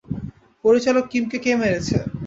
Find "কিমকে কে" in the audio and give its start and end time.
1.11-1.51